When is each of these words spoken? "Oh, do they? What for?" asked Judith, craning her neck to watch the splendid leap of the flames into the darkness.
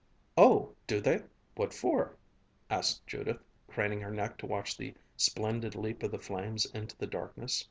"Oh, 0.35 0.73
do 0.87 0.99
they? 0.99 1.21
What 1.53 1.75
for?" 1.75 2.17
asked 2.71 3.05
Judith, 3.05 3.37
craning 3.67 4.01
her 4.01 4.09
neck 4.09 4.39
to 4.39 4.47
watch 4.47 4.75
the 4.75 4.95
splendid 5.15 5.75
leap 5.75 6.01
of 6.01 6.09
the 6.09 6.17
flames 6.17 6.65
into 6.73 6.97
the 6.97 7.05
darkness. 7.05 7.59